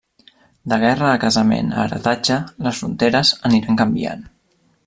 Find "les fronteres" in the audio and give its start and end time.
2.69-3.37